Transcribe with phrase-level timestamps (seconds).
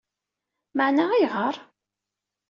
[0.75, 1.55] Meɛna ayɣer?